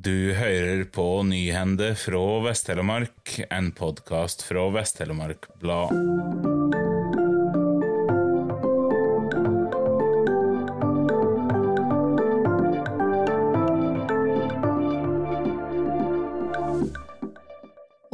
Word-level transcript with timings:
Du 0.00 0.32
hører 0.34 0.84
på 0.94 1.22
Nyhende 1.26 1.88
fra 1.98 2.20
Vest-Telemark, 2.44 3.32
en 3.50 3.72
podkast 3.74 4.44
fra 4.46 4.68
Vest-Telemark 4.70 5.48
Blad. 5.58 5.90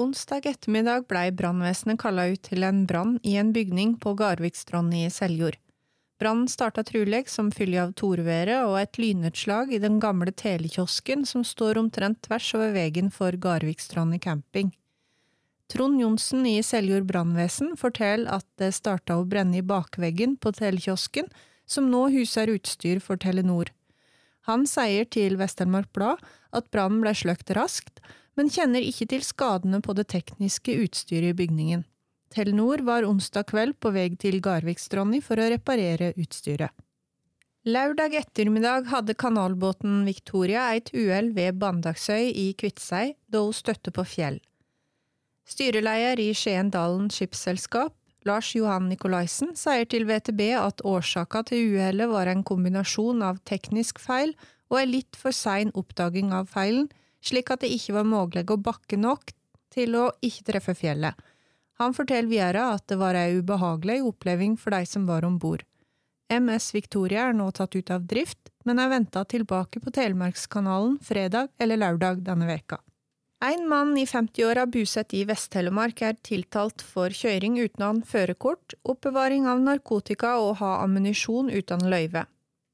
Onsdag 0.01 0.49
ettermiddag 0.55 1.05
blei 1.11 1.27
brannvesenet 1.37 2.01
kalla 2.01 2.31
ut 2.33 2.47
til 2.49 2.65
en 2.65 2.87
brann 2.89 3.19
i 3.21 3.37
en 3.37 3.53
bygning 3.53 3.99
på 4.01 4.17
Garvikstrand 4.17 4.97
i 4.97 5.05
Seljord. 5.13 5.61
Brannen 6.23 6.47
starta 6.49 6.85
truleg 6.87 7.29
som 7.29 7.51
følge 7.51 7.83
av 7.83 7.93
torværet 7.99 8.63
og 8.69 8.77
et 8.79 8.99
lynutslag 9.03 9.73
i 9.75 9.81
den 9.83 9.99
gamle 10.03 10.31
telekiosken 10.31 11.25
som 11.27 11.43
står 11.45 11.81
omtrent 11.81 12.23
tvers 12.23 12.53
over 12.55 12.71
veien 12.77 13.11
for 13.11 13.35
Garvikstrand 13.35 14.21
camping. 14.23 14.71
Trond 15.73 15.99
Johnsen 16.01 16.45
i 16.47 16.61
Seljord 16.63 17.09
brannvesen 17.09 17.73
forteller 17.81 18.31
at 18.37 18.47
det 18.61 18.75
starta 18.77 19.17
å 19.19 19.25
brenne 19.27 19.59
i 19.59 19.65
bakveggen 19.65 20.37
på 20.37 20.53
telekiosken, 20.55 21.27
som 21.67 21.89
nå 21.91 22.07
huser 22.13 22.53
utstyr 22.53 23.01
for 23.01 23.19
Telenor. 23.19 23.73
Han 24.45 24.69
sier 24.69 25.09
til 25.09 25.39
Vest-Telemark 25.41 25.89
Blad 25.97 26.21
at 26.53 26.69
brannen 26.71 27.01
ble 27.01 27.15
sløkt 27.17 27.51
raskt, 27.57 28.03
men 28.37 28.53
kjenner 28.53 28.85
ikke 28.85 29.09
til 29.15 29.25
skadene 29.25 29.81
på 29.81 29.97
det 29.97 30.11
tekniske 30.13 30.77
utstyret 30.85 31.33
i 31.33 31.39
bygningen. 31.39 31.87
Telenor 32.33 32.83
var 32.87 33.07
onsdag 33.07 33.51
kveld 33.51 33.77
på 33.81 33.93
vei 33.95 34.09
til 34.21 34.41
Garvikstranda 34.43 35.21
for 35.23 35.39
å 35.41 35.51
reparere 35.53 36.13
utstyret. 36.17 36.73
Lørdag 37.65 38.13
ettermiddag 38.19 38.91
hadde 38.91 39.15
kanalbåten 39.17 40.03
Victoria 40.05 40.67
et 40.77 40.91
uhell 40.93 41.31
ved 41.33 41.57
Bandaksøy 41.63 42.29
i 42.29 42.51
Kviteseid 42.61 43.15
da 43.33 43.41
hun 43.41 43.57
støtte 43.57 43.93
på 43.95 44.05
fjell. 44.05 44.37
Styreleder 45.49 46.21
i 46.21 46.35
Skiendalen 46.37 47.09
skipsselskap, 47.13 47.95
Lars 48.25 48.55
Johan 48.57 48.89
Nikolaisen, 48.89 49.55
sier 49.57 49.89
til 49.89 50.05
VTB 50.09 50.43
at 50.57 50.85
årsaka 50.85 51.43
til 51.49 51.77
uhellet 51.77 52.09
var 52.13 52.29
en 52.29 52.45
kombinasjon 52.45 53.25
av 53.25 53.41
teknisk 53.49 54.01
feil 54.01 54.33
og 54.73 54.81
en 54.81 54.93
litt 54.93 55.17
for 55.17 55.37
sein 55.37 55.73
oppdaging 55.73 56.33
av 56.37 56.49
feilen, 56.53 56.91
slik 57.25 57.53
at 57.53 57.65
det 57.65 57.73
ikke 57.73 57.97
var 57.97 58.09
mulig 58.09 58.45
å 58.45 58.61
bakke 58.61 59.01
nok 59.01 59.33
til 59.73 59.97
å 59.97 60.11
ikke 60.25 60.51
treffe 60.53 60.77
fjellet. 60.77 61.17
Han 61.81 61.95
forteller 61.95 62.31
videre 62.31 62.69
at 62.77 62.87
det 62.91 62.99
var 63.01 63.19
ei 63.19 63.39
ubehagelig 63.39 64.01
oppleving 64.07 64.57
for 64.61 64.75
de 64.75 64.87
som 64.87 65.07
var 65.07 65.27
om 65.27 65.39
bord. 65.43 65.65
MS 66.33 66.71
Victoria 66.75 67.29
er 67.29 67.37
nå 67.37 67.51
tatt 67.53 67.75
ut 67.77 67.91
av 67.93 68.07
drift, 68.09 68.51
men 68.65 68.81
er 68.81 68.91
venta 68.93 69.25
tilbake 69.29 69.83
på 69.83 69.93
Telemarkskanalen 69.93 70.99
fredag 71.05 71.51
eller 71.59 71.83
lørdag 71.83 72.23
denne 72.25 72.49
veka. 72.49 72.79
En 73.45 73.67
mann 73.69 73.91
i 73.99 74.07
50-åra 74.09 74.65
bosatt 74.73 75.13
i 75.13 75.25
Vest-Telemark 75.29 76.01
er 76.07 76.15
tiltalt 76.25 76.81
for 76.81 77.13
kjøring 77.13 77.59
uten 77.61 78.01
førerkort, 78.09 78.73
oppbevaring 78.89 79.45
av 79.51 79.61
narkotika 79.61 80.39
og 80.41 80.63
ha 80.63 80.79
ammunisjon 80.85 81.51
uten 81.53 81.85
løyve. 81.91 82.25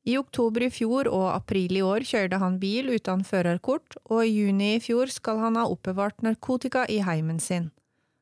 I 0.06 0.14
oktober 0.20 0.68
i 0.68 0.70
fjor 0.70 1.10
og 1.10 1.26
april 1.32 1.74
i 1.76 1.82
år 1.82 2.06
kjørte 2.06 2.38
han 2.40 2.60
bil 2.62 2.92
uten 2.94 3.24
førerkort, 3.26 3.98
og 4.06 4.22
i 4.22 4.30
juni 4.30 4.76
i 4.76 4.80
fjor 4.84 5.10
skal 5.10 5.42
han 5.42 5.58
ha 5.58 5.66
oppbevart 5.68 6.22
narkotika 6.22 6.86
i 6.86 7.02
heimen 7.04 7.42
sin. 7.42 7.72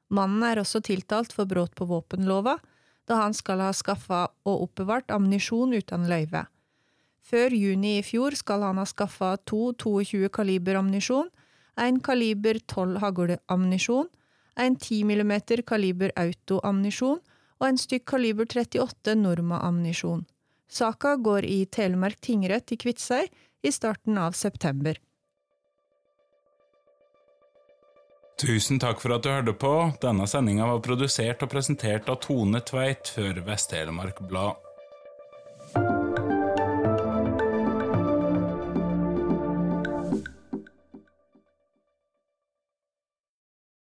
Mannen 0.08 0.44
er 0.46 0.60
også 0.62 0.80
tiltalt 0.84 1.34
for 1.36 1.48
brudd 1.48 1.74
på 1.76 1.86
våpenlova, 1.88 2.56
da 3.08 3.22
han 3.22 3.34
skal 3.36 3.62
ha 3.64 3.72
skaffa 3.76 4.26
og 4.48 4.68
oppbevart 4.68 5.12
ammunisjon 5.12 5.74
uten 5.76 6.06
løyve. 6.08 6.44
Før 7.28 7.52
juni 7.52 7.98
i 7.98 8.04
fjor 8.04 8.36
skal 8.36 8.64
han 8.64 8.80
ha 8.80 8.86
skaffa 8.88 9.34
to 9.48 9.72
22 9.76 10.30
kaliber 10.32 10.78
ammunisjon, 10.80 11.28
en 11.78 12.00
kaliber 12.04 12.58
12 12.64 13.02
hagleammunisjon, 13.02 14.08
en 14.58 14.76
10 14.76 15.04
mm 15.04 15.34
kaliber 15.68 16.12
autoammunisjon 16.18 17.20
og 17.58 17.66
en 17.68 17.78
stykk 17.78 18.06
kaliber 18.14 18.48
38 18.48 19.14
Norma-ammunisjon. 19.18 20.24
Saka 20.68 21.16
går 21.16 21.46
i 21.48 21.64
Telemark 21.66 22.20
tingrett 22.20 22.72
i 22.72 22.76
Kviteseid 22.80 23.28
i 23.62 23.72
starten 23.72 24.18
av 24.18 24.32
september. 24.32 24.98
Tusen 28.38 28.78
takk 28.78 29.00
for 29.02 29.16
at 29.16 29.24
du 29.24 29.32
hørte 29.32 29.52
på. 29.58 29.72
Denne 29.98 30.26
sendinga 30.30 30.68
var 30.70 30.78
produsert 30.84 31.42
og 31.42 31.50
presentert 31.50 32.06
av 32.06 32.20
Tone 32.22 32.60
Tveit 32.62 33.10
for 33.10 33.40
Vest-Telemark 33.48 34.22
Blad. 34.30 34.62